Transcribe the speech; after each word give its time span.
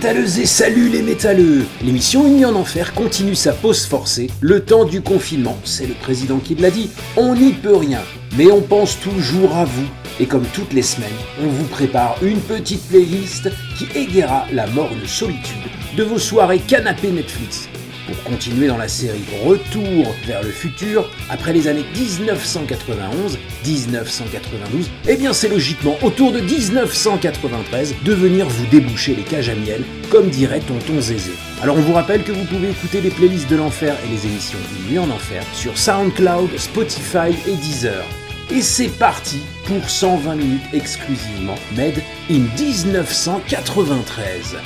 Métalleuses 0.00 0.38
et 0.38 0.46
salut 0.46 0.88
les 0.88 1.02
métalleux 1.02 1.66
L'émission 1.82 2.26
Une 2.26 2.46
en 2.46 2.54
enfer 2.54 2.94
continue 2.94 3.34
sa 3.34 3.52
pause 3.52 3.84
forcée, 3.84 4.30
le 4.40 4.64
temps 4.64 4.86
du 4.86 5.02
confinement, 5.02 5.58
c'est 5.62 5.86
le 5.86 5.92
président 5.92 6.38
qui 6.38 6.54
l'a 6.54 6.70
dit, 6.70 6.88
on 7.18 7.34
n'y 7.34 7.52
peut 7.52 7.76
rien, 7.76 8.00
mais 8.38 8.50
on 8.50 8.62
pense 8.62 8.98
toujours 8.98 9.54
à 9.54 9.66
vous. 9.66 9.86
Et 10.18 10.24
comme 10.24 10.46
toutes 10.54 10.72
les 10.72 10.80
semaines, 10.80 11.10
on 11.42 11.48
vous 11.48 11.66
prépare 11.66 12.16
une 12.22 12.40
petite 12.40 12.88
playlist 12.88 13.50
qui 13.76 13.88
égaiera 13.94 14.46
la 14.50 14.66
morne 14.68 15.06
solitude 15.06 15.68
de 15.94 16.02
vos 16.02 16.18
soirées 16.18 16.60
canapé 16.60 17.10
Netflix. 17.10 17.68
Pour 18.10 18.22
continuer 18.24 18.66
dans 18.66 18.76
la 18.76 18.88
série 18.88 19.22
Retour 19.44 20.12
vers 20.26 20.42
le 20.42 20.48
futur, 20.48 21.08
après 21.28 21.52
les 21.52 21.68
années 21.68 21.84
1991-1992, 21.94 24.88
eh 25.06 25.14
bien 25.14 25.32
c'est 25.32 25.46
logiquement 25.46 25.96
autour 26.02 26.32
de 26.32 26.40
1993 26.40 27.94
de 28.04 28.12
venir 28.12 28.48
vous 28.48 28.66
déboucher 28.66 29.14
les 29.14 29.22
cages 29.22 29.48
à 29.48 29.54
miel, 29.54 29.84
comme 30.10 30.28
dirait 30.28 30.58
Tonton 30.58 31.00
Zézé. 31.00 31.30
Alors 31.62 31.76
on 31.76 31.82
vous 31.82 31.92
rappelle 31.92 32.24
que 32.24 32.32
vous 32.32 32.46
pouvez 32.46 32.70
écouter 32.70 33.00
les 33.00 33.10
playlists 33.10 33.48
de 33.48 33.54
l'enfer 33.54 33.94
et 34.04 34.08
les 34.08 34.26
émissions 34.26 34.58
Nuit 34.88 34.98
en 34.98 35.08
enfer 35.08 35.44
sur 35.52 35.78
SoundCloud, 35.78 36.58
Spotify 36.58 37.30
et 37.46 37.54
Deezer. 37.54 38.04
Et 38.50 38.62
c'est 38.62 38.88
parti 38.88 39.38
pour 39.66 39.88
120 39.88 40.34
minutes 40.34 40.62
exclusivement 40.72 41.54
made 41.76 42.02
in 42.28 42.40
1993. 42.58 44.56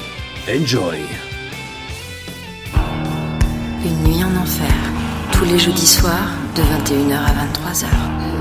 Enjoy 0.49 0.97
tous 5.33 5.45
les 5.45 5.59
jeudis 5.59 5.87
soirs 5.87 6.29
de 6.55 6.63
21h 6.63 7.15
à 7.15 7.71
23h. 7.71 8.34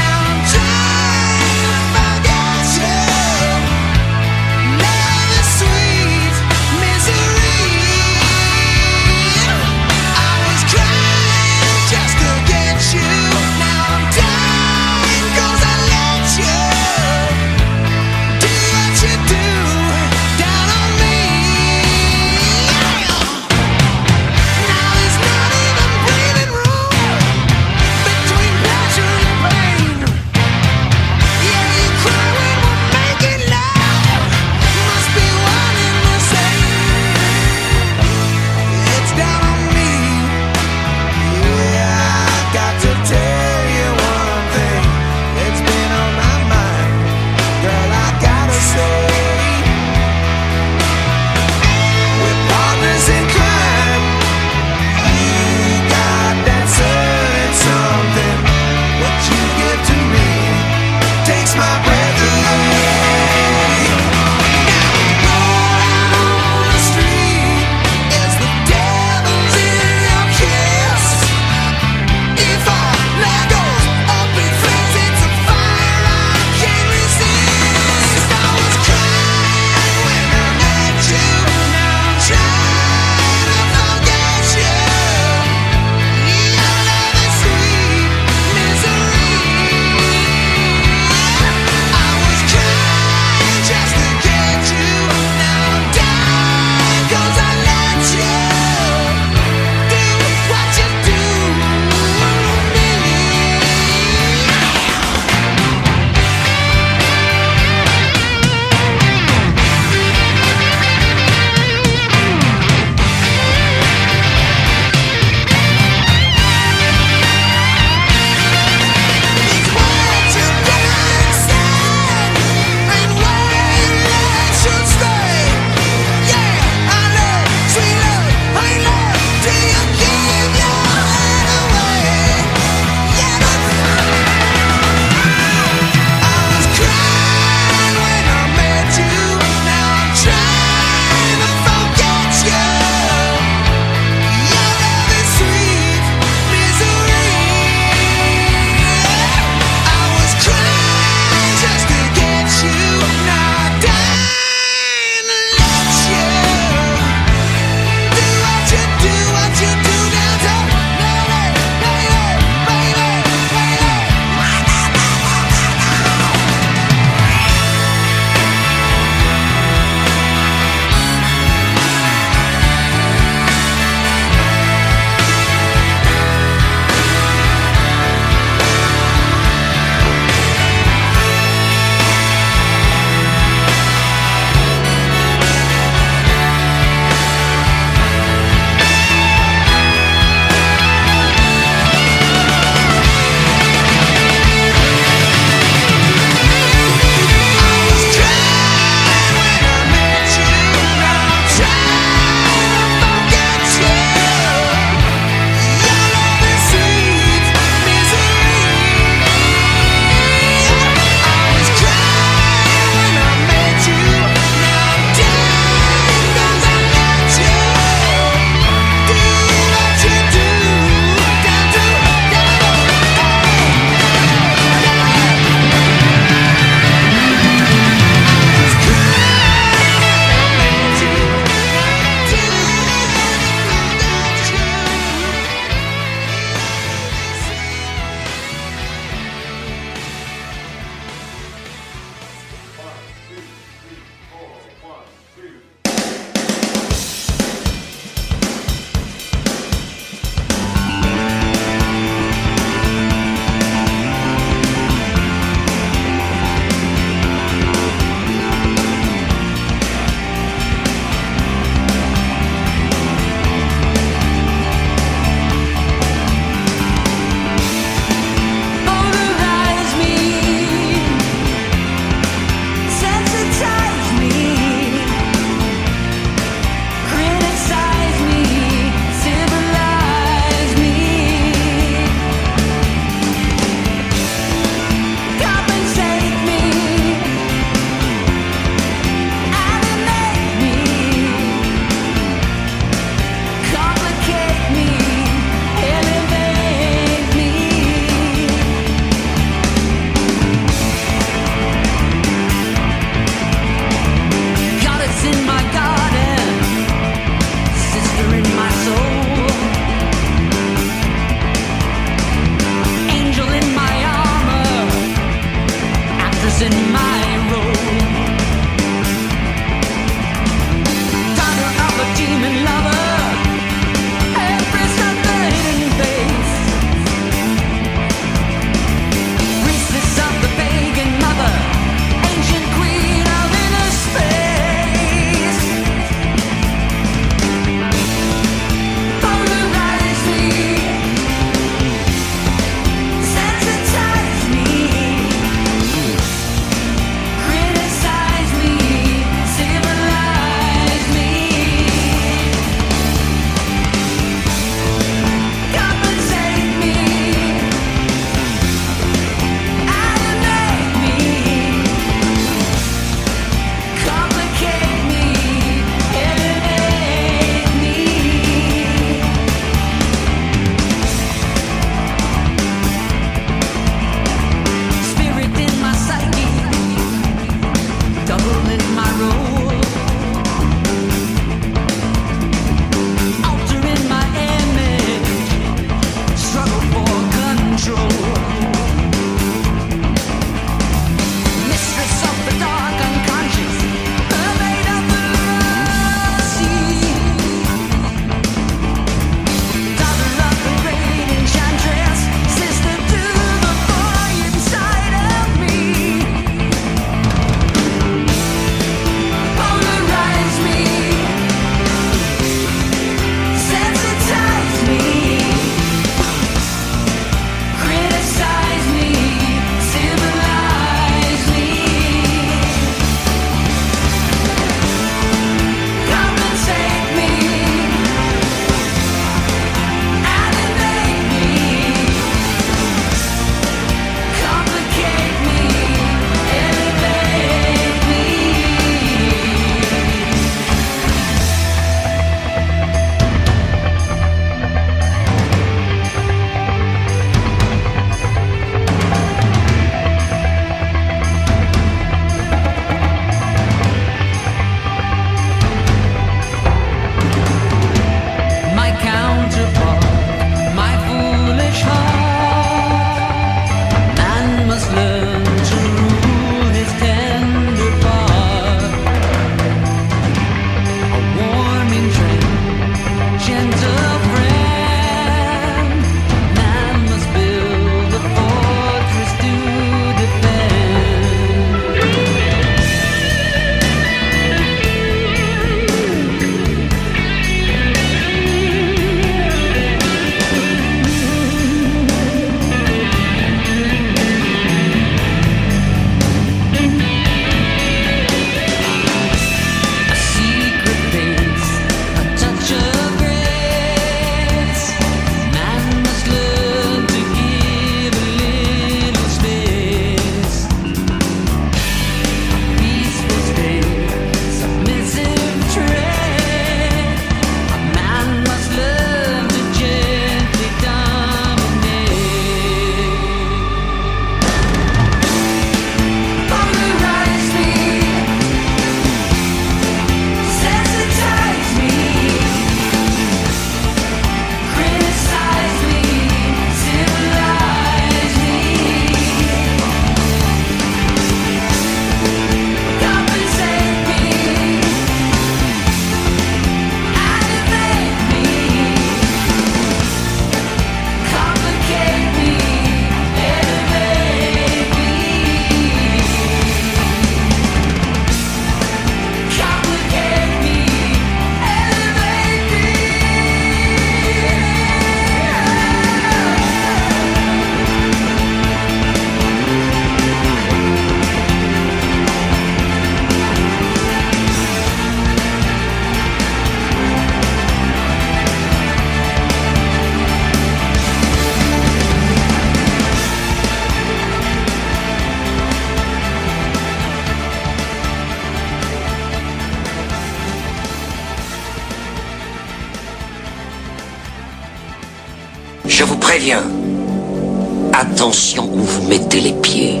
Attention 597.92 598.70
où 598.72 598.78
vous 598.78 599.08
mettez 599.08 599.40
les 599.40 599.52
pieds. 599.52 600.00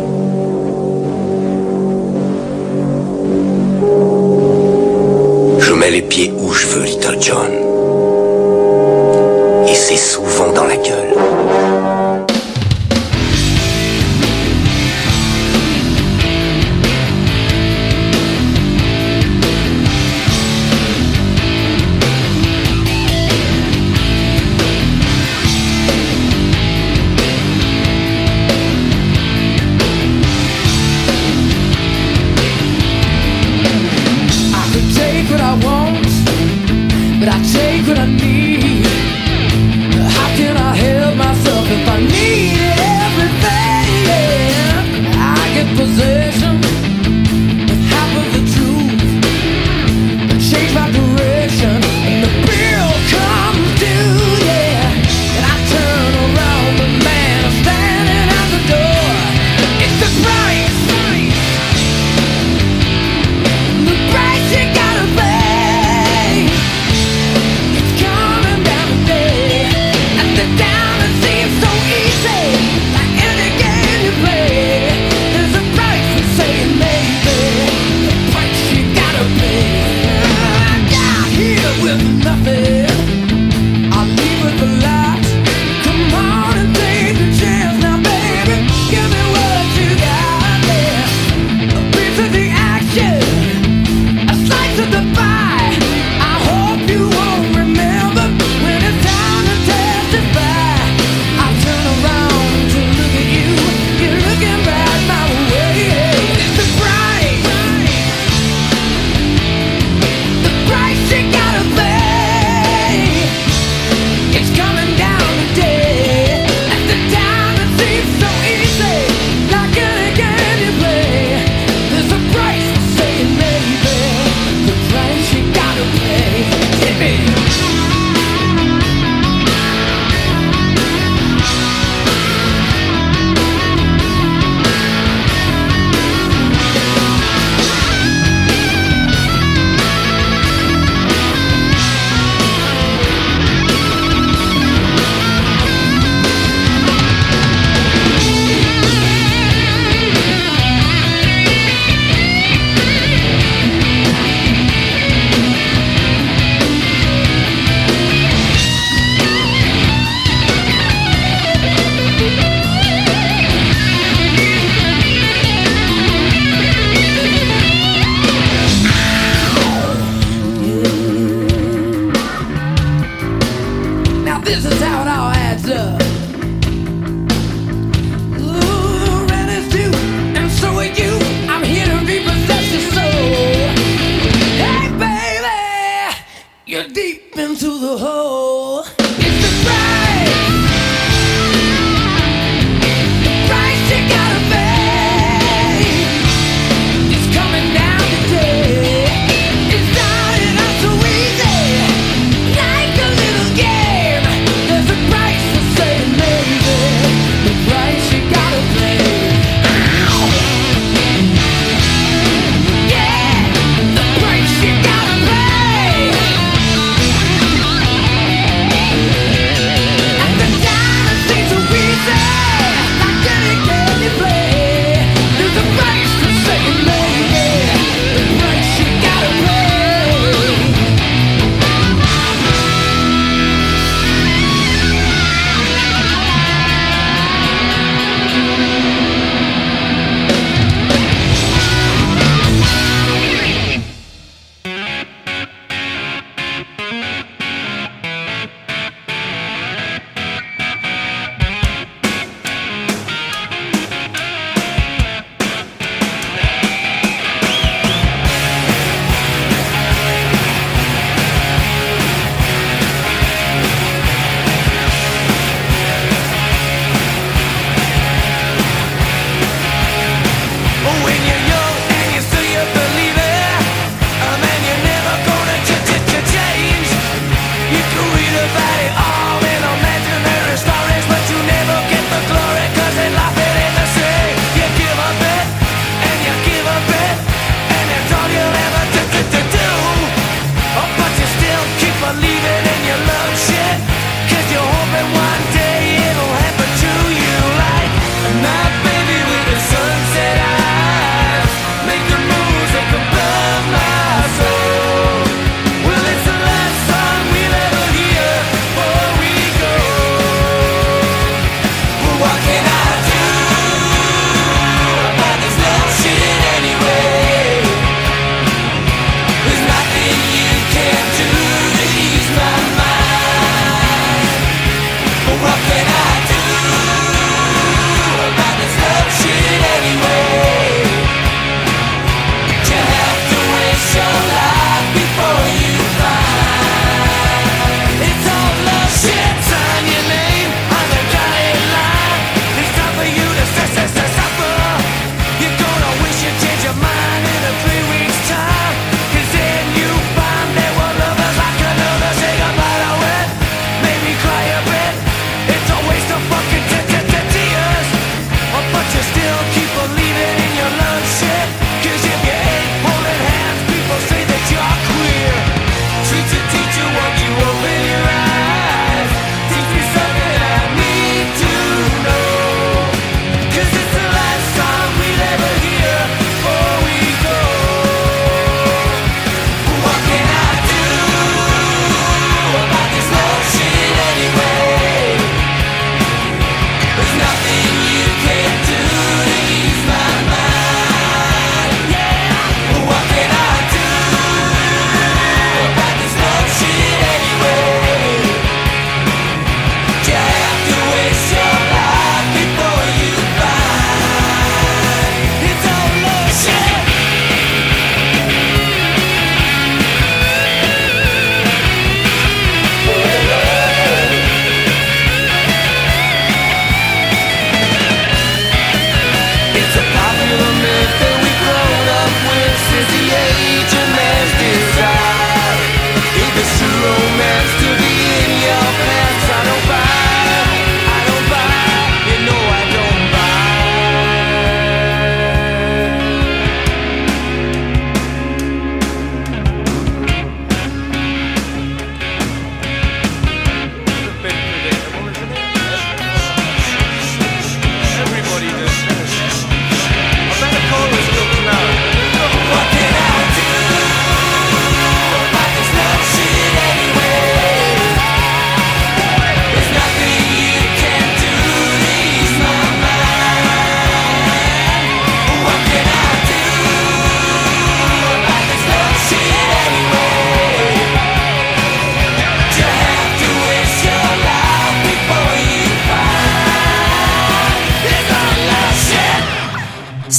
Je 5.58 5.72
mets 5.74 5.90
les 5.90 6.02
pieds 6.02 6.32
où 6.38 6.50
je 6.52 6.66
veux, 6.68 6.84
Little 6.84 7.18
John. 7.20 7.57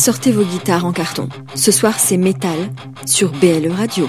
Sortez 0.09 0.31
vos 0.31 0.43
guitares 0.43 0.85
en 0.85 0.91
carton. 0.91 1.29
Ce 1.53 1.71
soir, 1.71 1.99
c'est 1.99 2.17
Metal 2.17 2.57
sur 3.05 3.31
BL 3.31 3.69
Radio. 3.69 4.07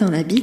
Satan 0.00 0.12
l'habite. 0.12 0.39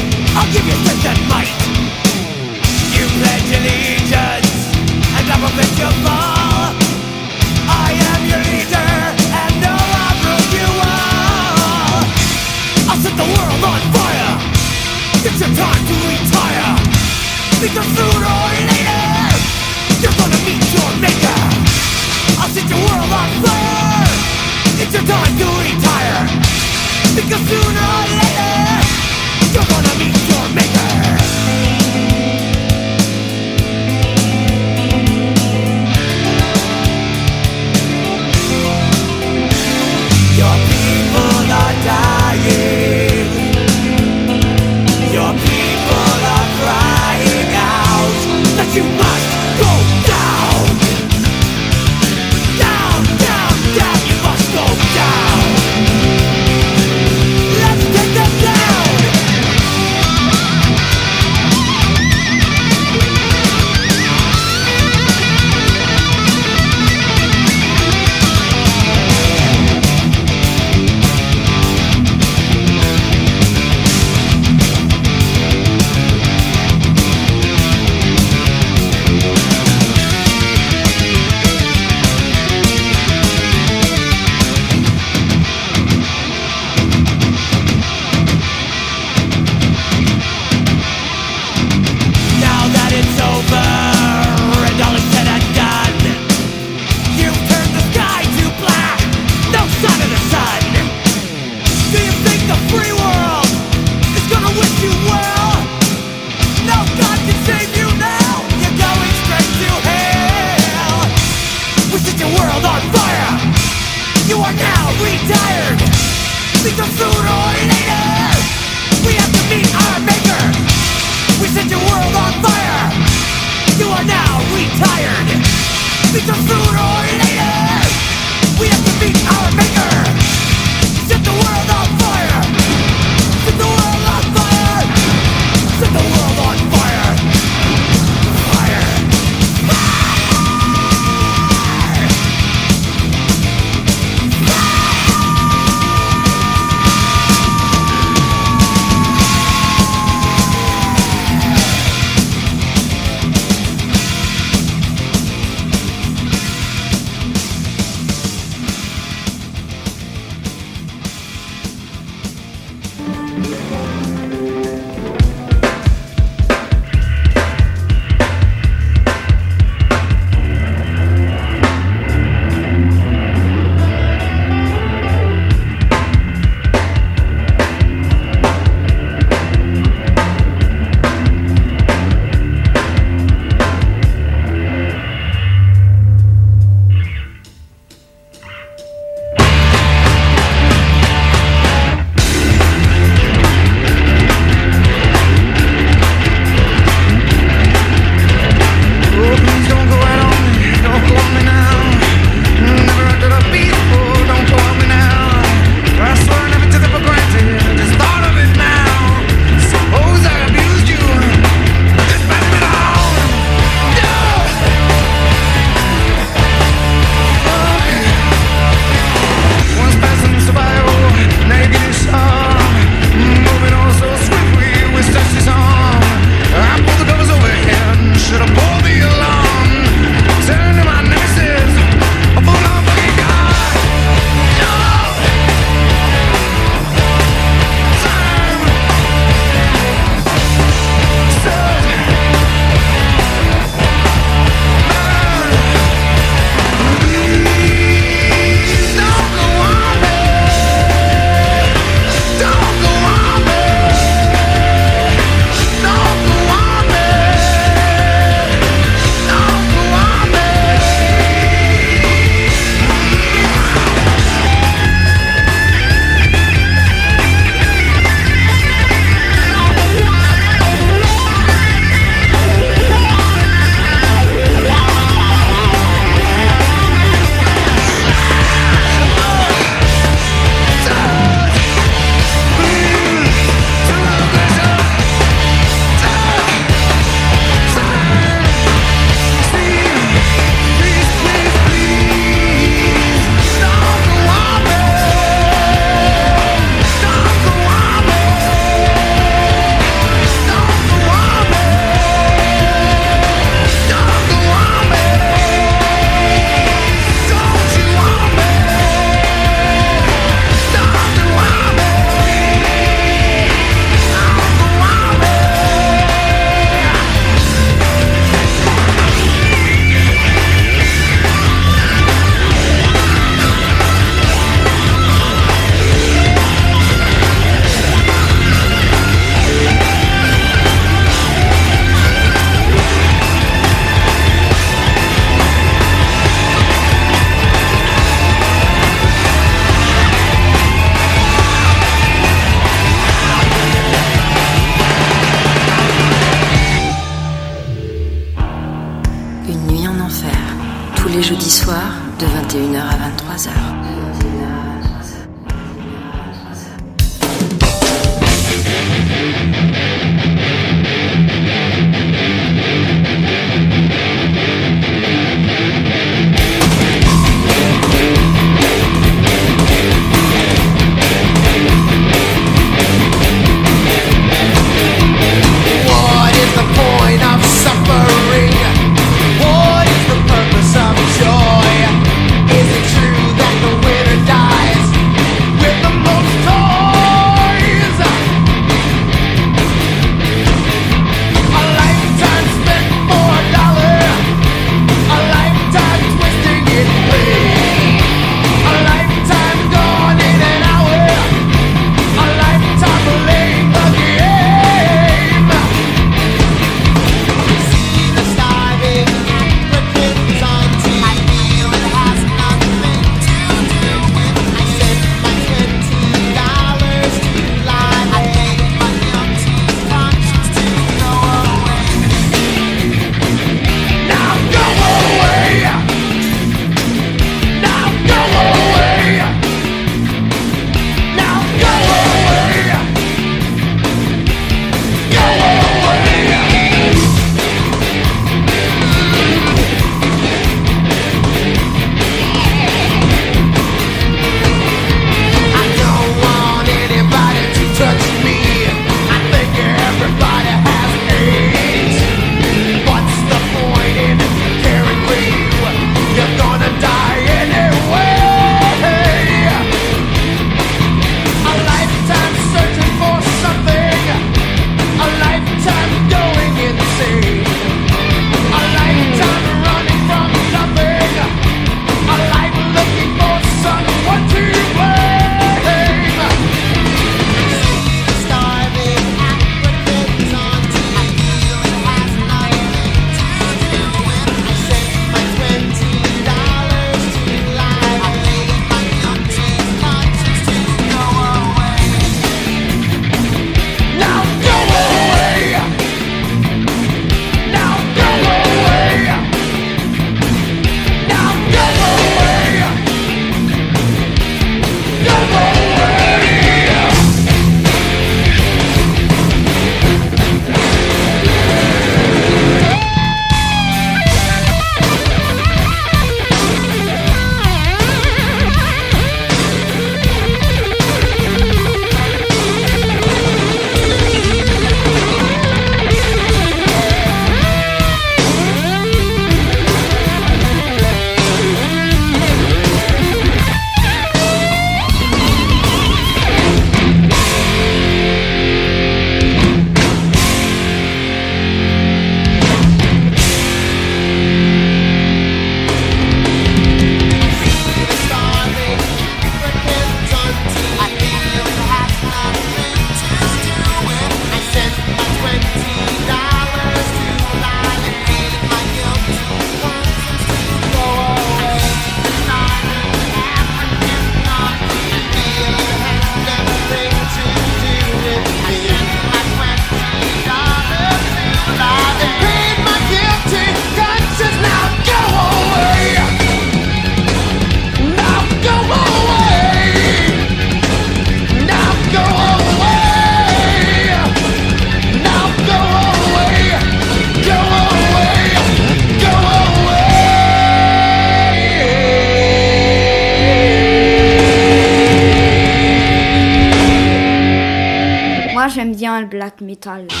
yeterli. 599.61 600.00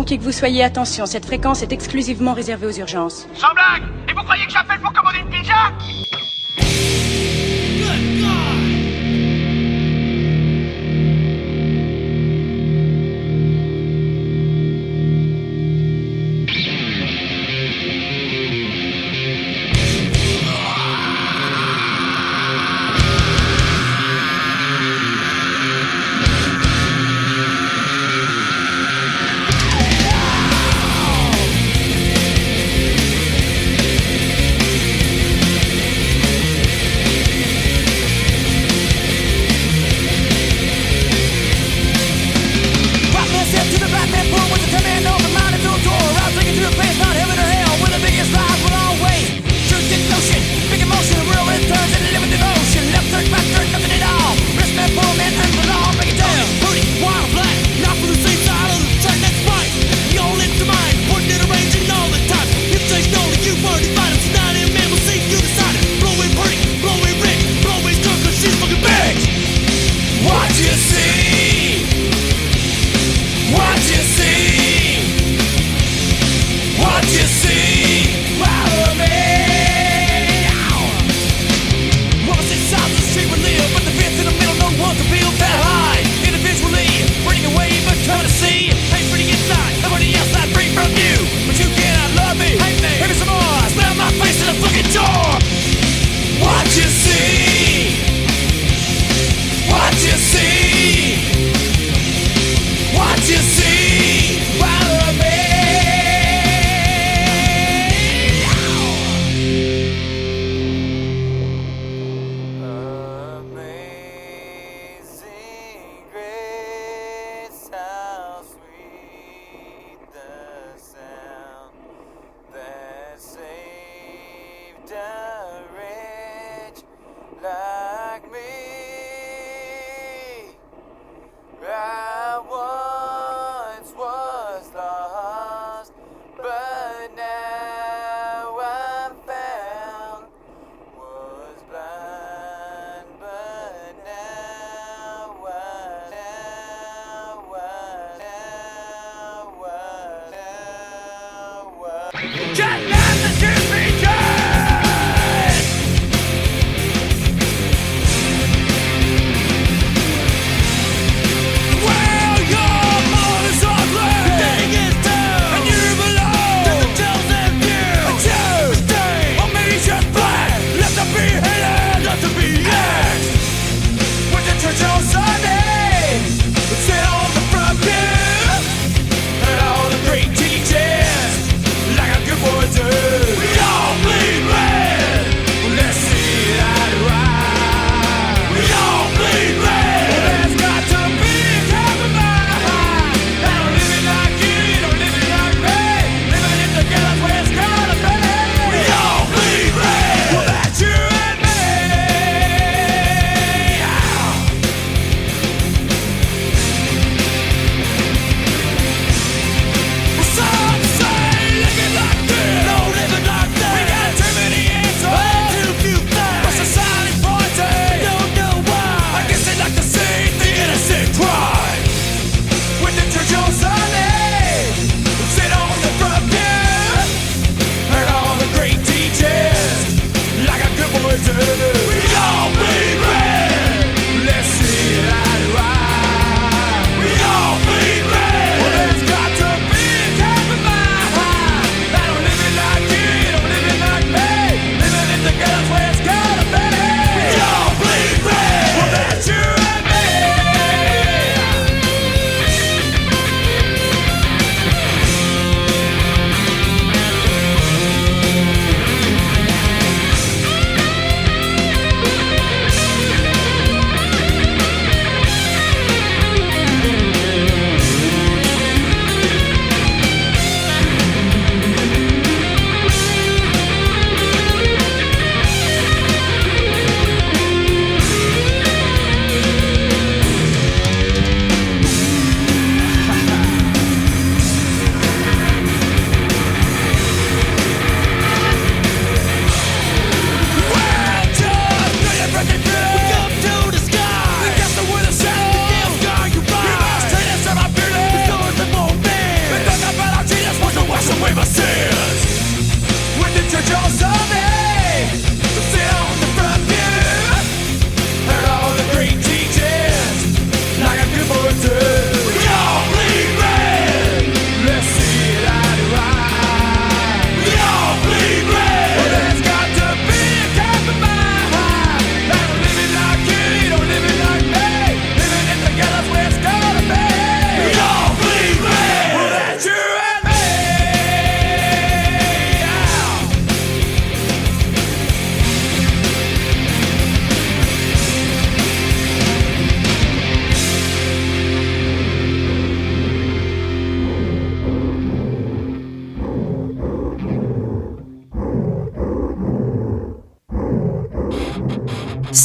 qui 0.00 0.16
que 0.18 0.22
vous 0.22 0.32
soyez, 0.32 0.64
attention, 0.64 1.04
cette 1.04 1.26
fréquence 1.26 1.62
est 1.62 1.70
exclusivement 1.70 2.32
réservée 2.32 2.66
aux 2.66 2.78
urgences. 2.78 3.26
Sans 3.34 3.52
blague 3.52 3.82
Et 4.08 4.14
vous 4.14 4.22
croyez 4.22 4.46
que 4.46 4.52
j'appelle 4.52 4.80
pour 4.80 4.92
commander 4.92 5.18
une 5.18 5.28
pizza? 5.28 5.70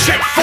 shit. 0.00 0.39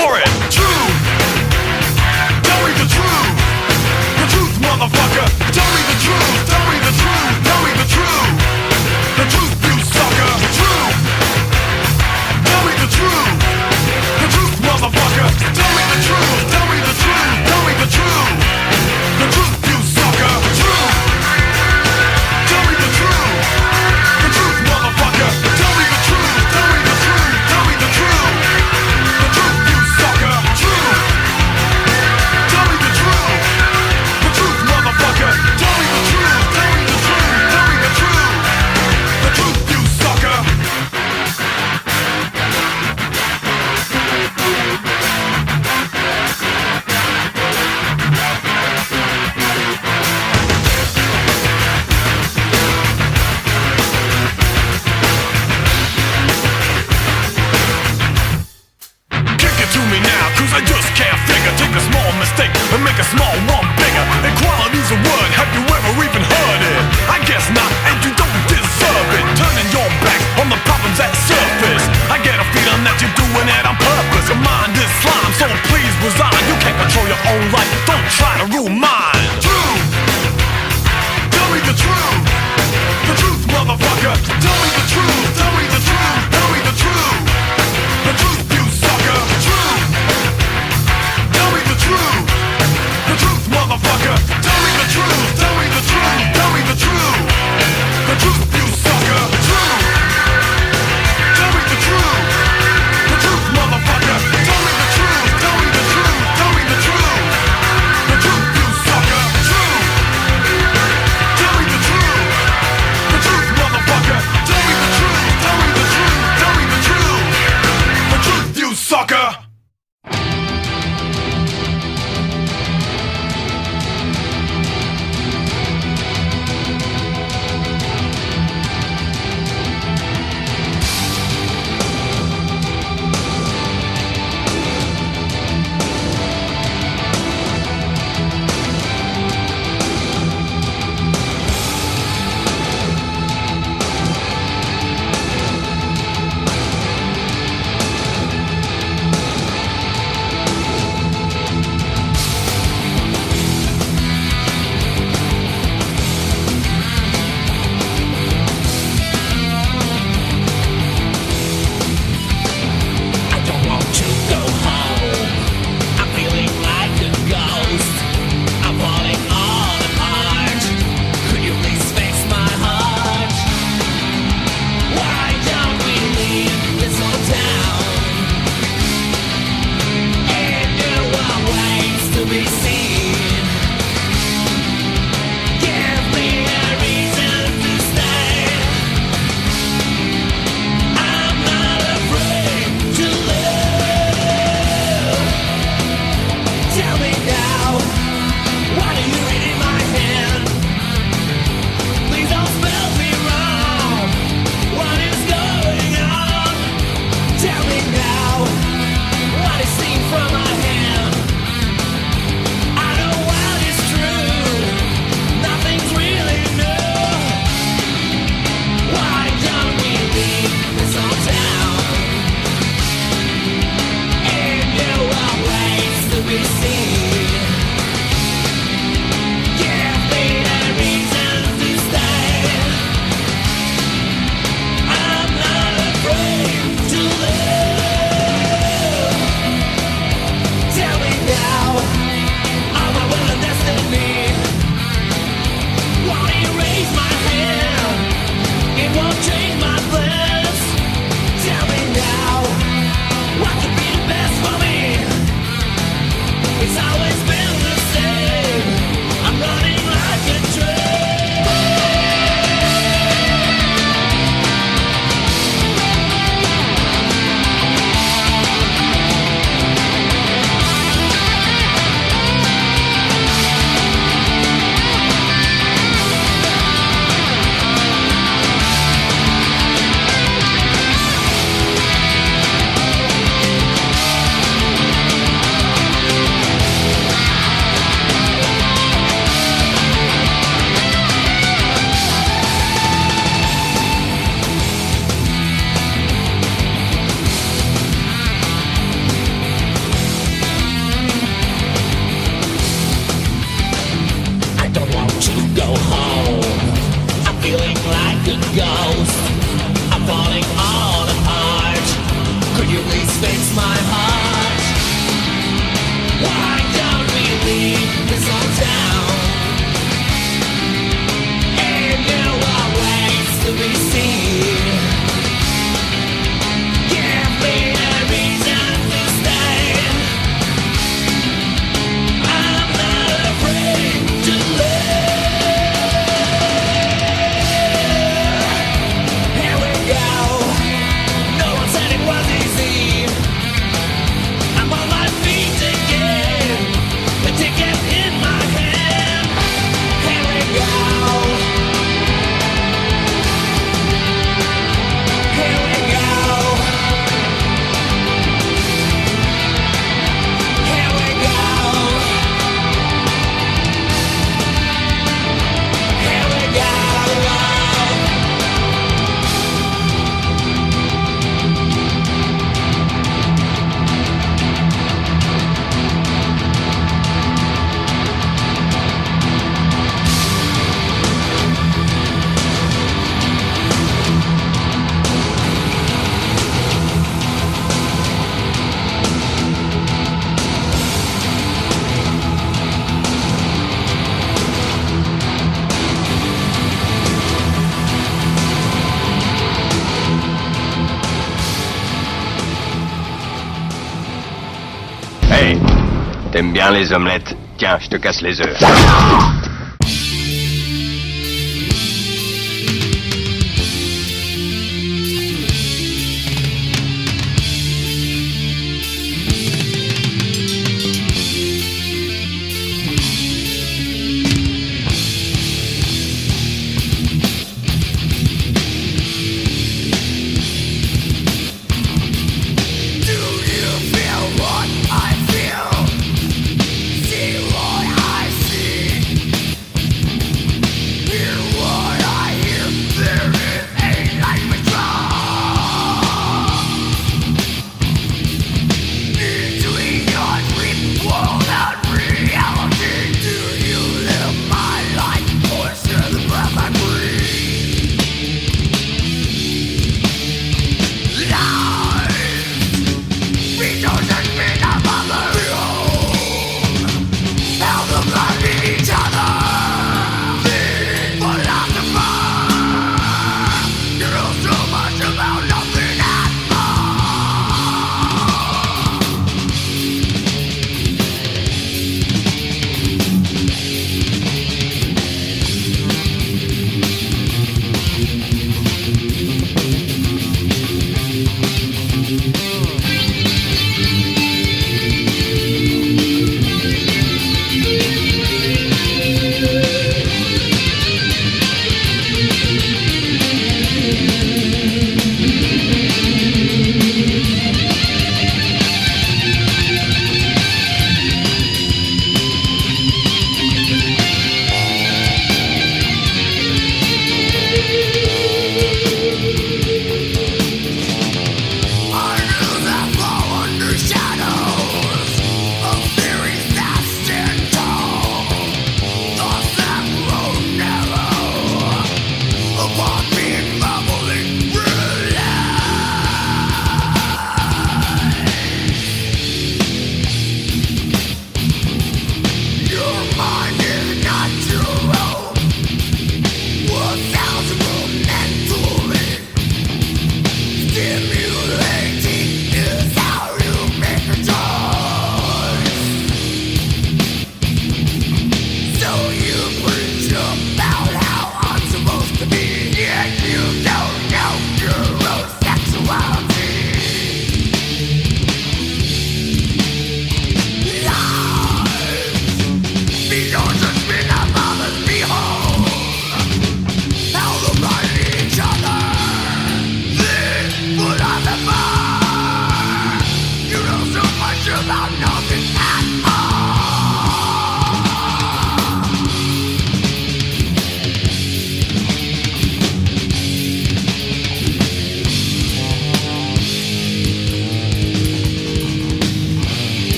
Les 406.77 406.93
omelettes 406.93 407.35
Tiens, 407.57 407.79
je 407.81 407.87
te 407.87 407.95
casse 407.97 408.21
les 408.21 408.39
œufs. 408.39 408.59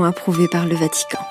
approuvée 0.00 0.48
par 0.48 0.66
le 0.66 0.74
Vatican. 0.74 1.21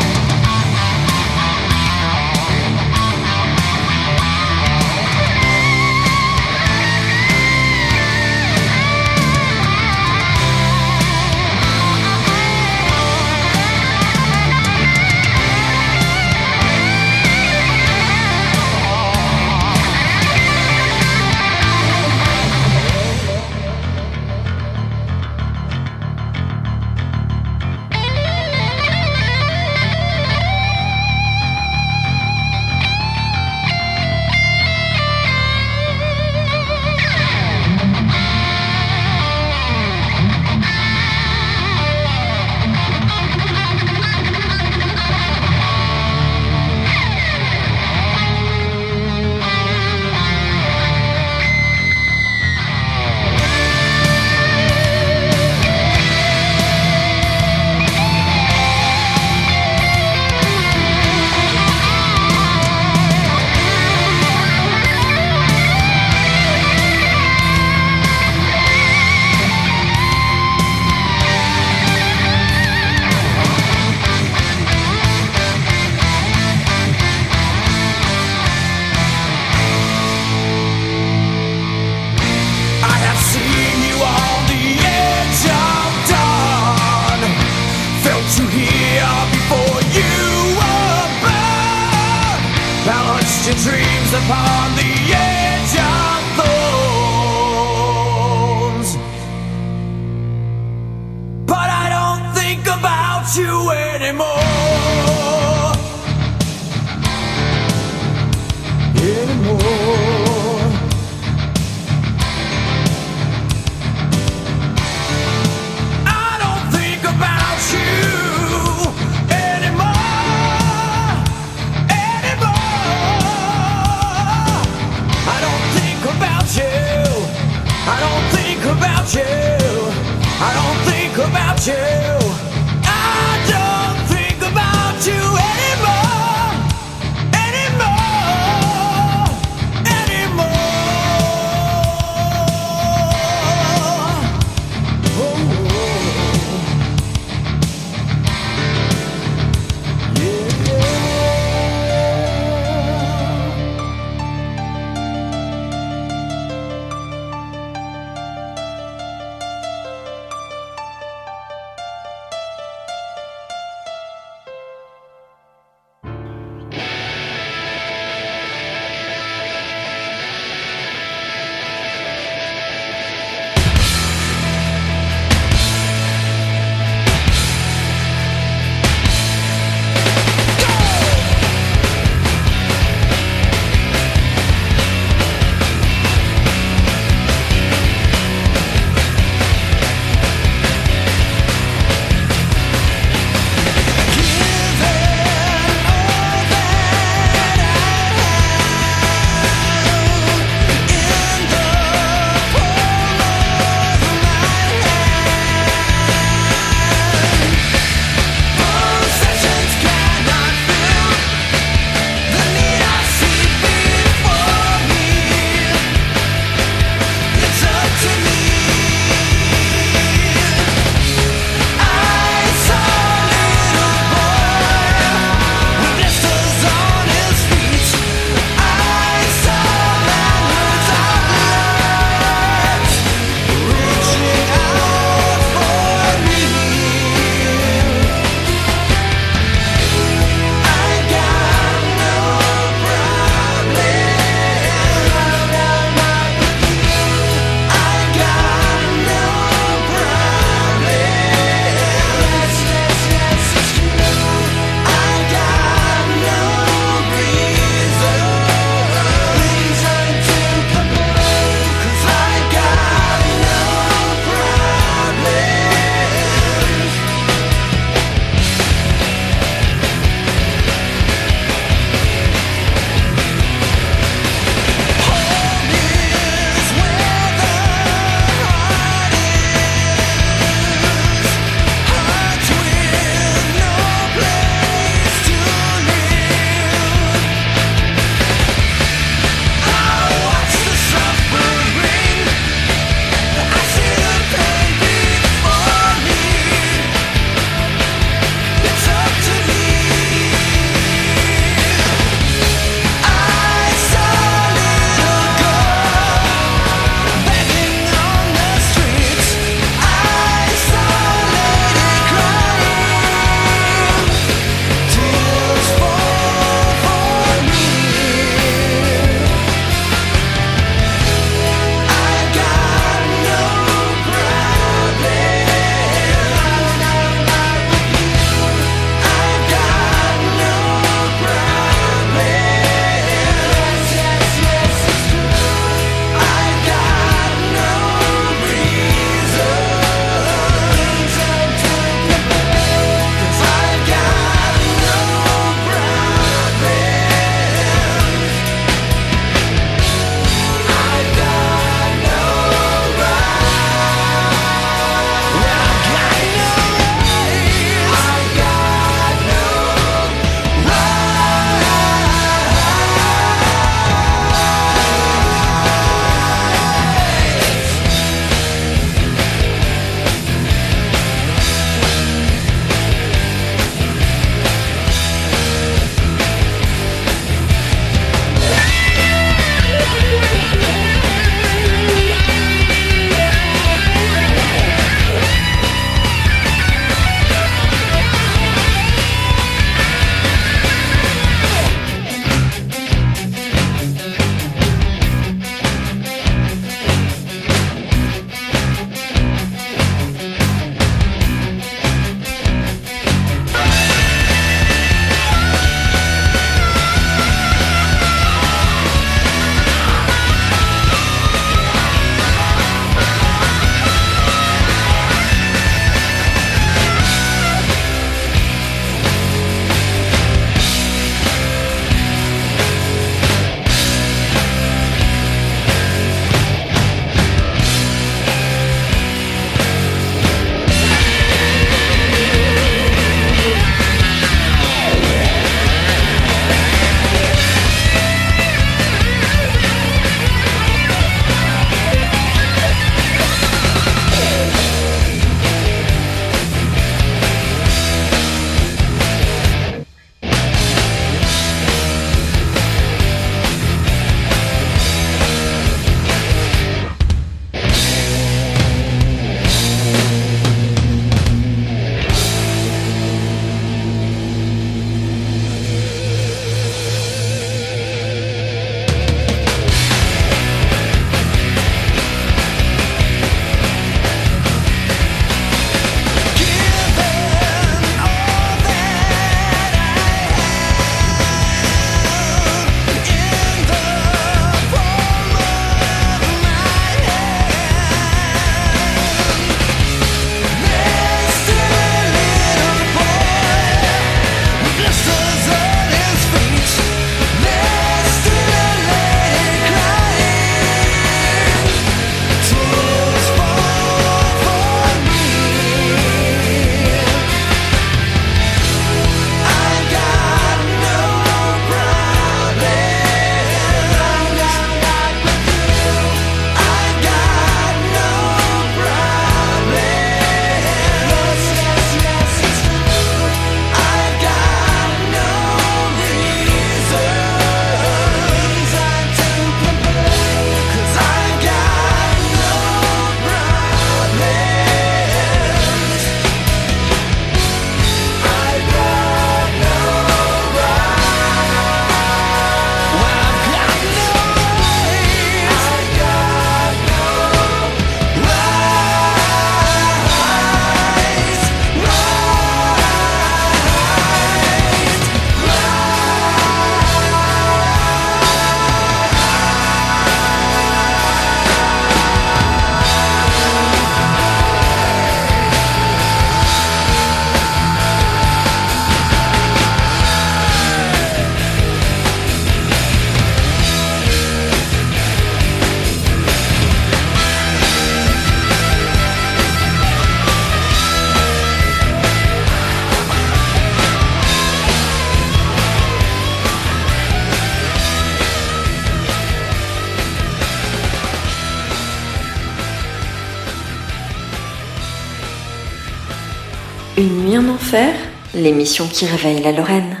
L'émission 598.51 598.85
qui 598.89 599.05
réveille 599.05 599.41
la 599.41 599.53
Lorraine. 599.53 600.00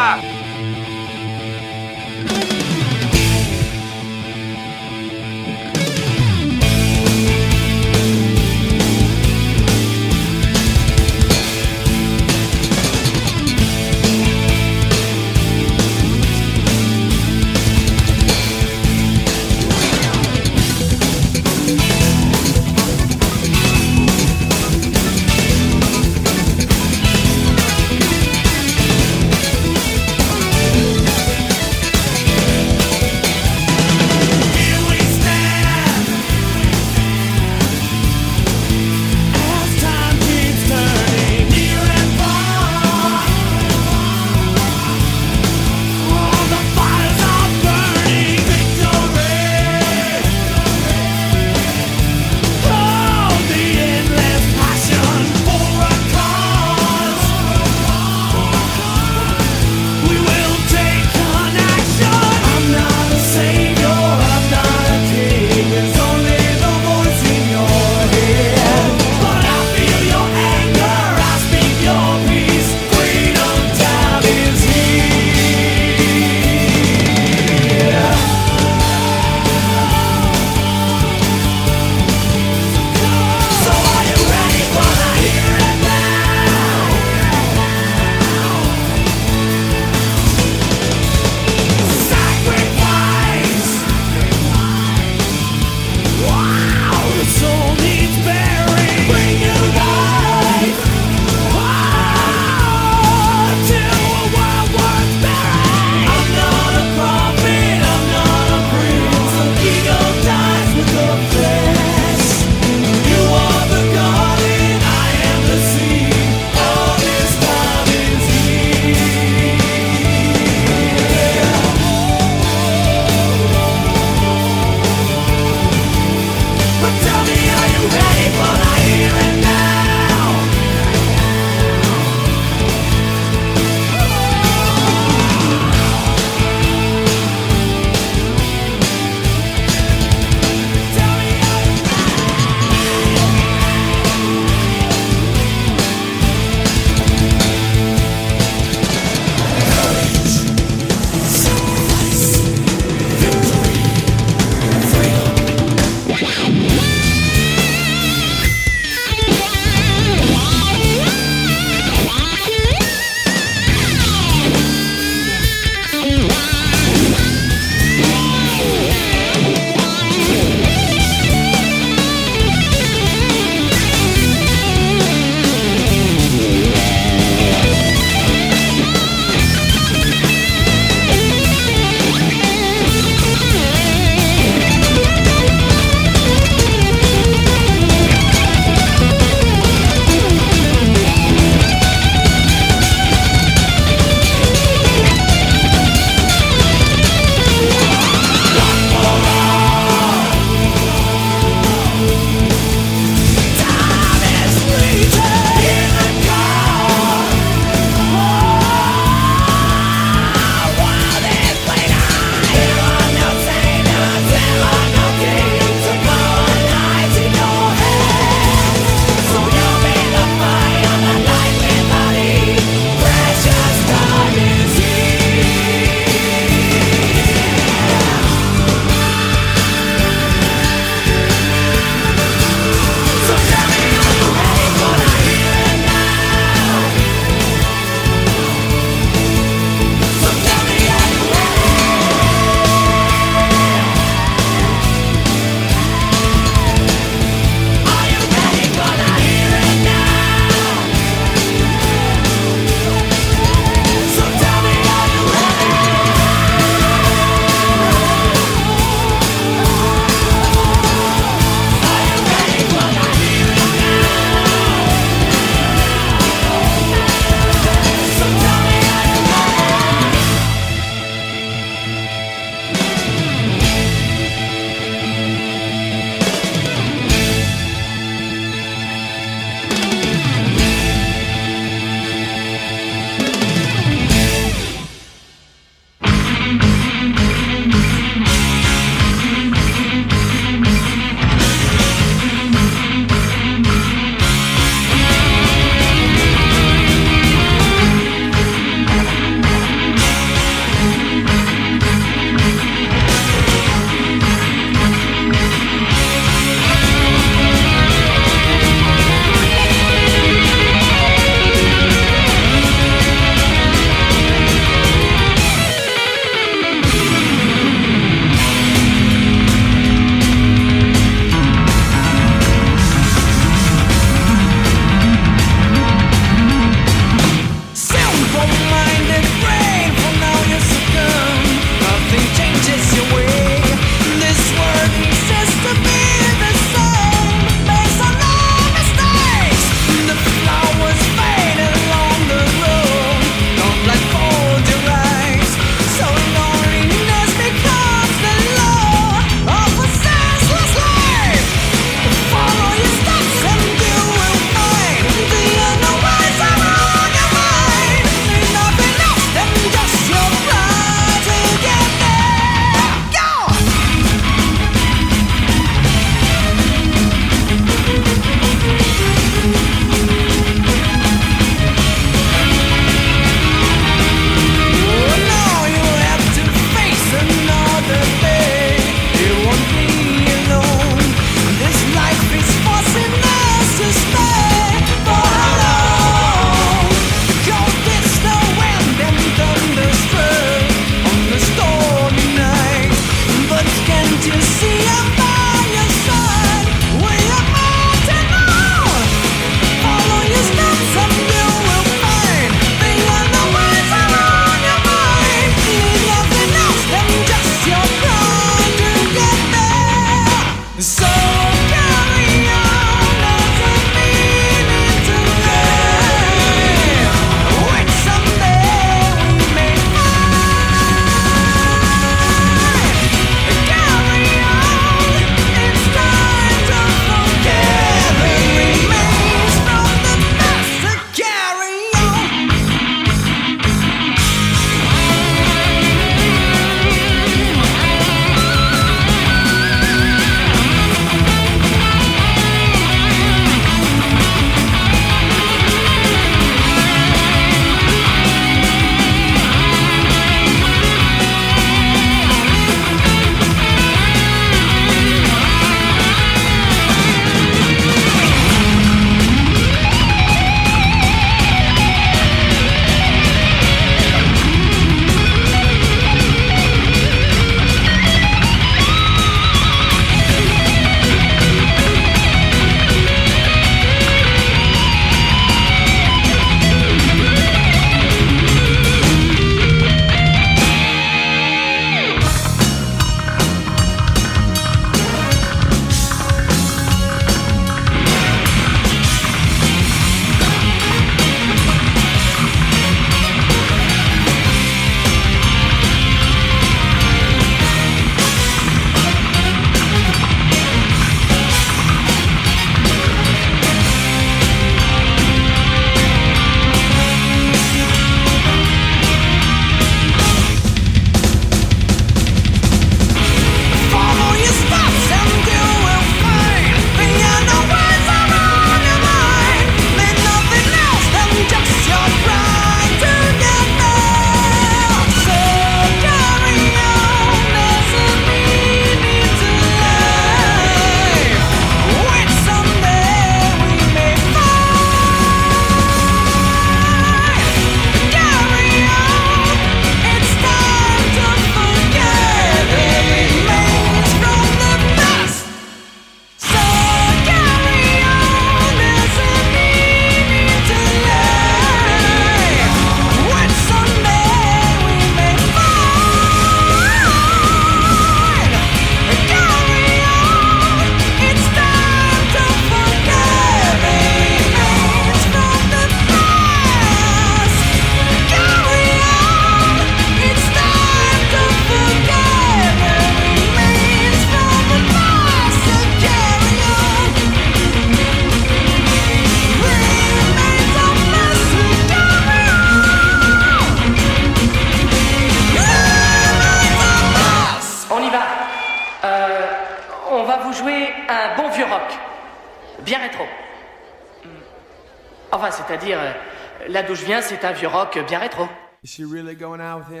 c'est 597.31 597.45
un 597.45 597.53
vieux 597.53 597.69
rock 597.69 597.97
bien 598.09 598.19
rétro. 598.19 598.45
Is 598.83 598.89
she 598.89 599.03
really 599.05 599.35
going 599.35 599.61
out 599.61 599.79
with 599.79 599.97
him? 599.97 600.00